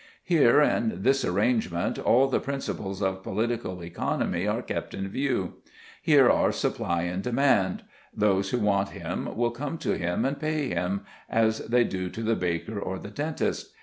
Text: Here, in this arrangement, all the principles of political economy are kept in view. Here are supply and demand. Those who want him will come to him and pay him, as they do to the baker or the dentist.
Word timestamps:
Here, 0.23 0.59
in 0.61 1.03
this 1.03 1.23
arrangement, 1.23 1.99
all 1.99 2.27
the 2.27 2.39
principles 2.39 3.03
of 3.03 3.21
political 3.21 3.83
economy 3.83 4.47
are 4.47 4.63
kept 4.63 4.95
in 4.95 5.07
view. 5.09 5.57
Here 6.01 6.27
are 6.27 6.51
supply 6.51 7.03
and 7.03 7.21
demand. 7.21 7.83
Those 8.11 8.49
who 8.49 8.57
want 8.57 8.89
him 8.89 9.37
will 9.37 9.51
come 9.51 9.77
to 9.77 9.99
him 9.99 10.25
and 10.25 10.39
pay 10.39 10.69
him, 10.69 11.01
as 11.29 11.59
they 11.59 11.83
do 11.83 12.09
to 12.09 12.23
the 12.23 12.35
baker 12.35 12.79
or 12.79 12.97
the 12.97 13.11
dentist. 13.11 13.73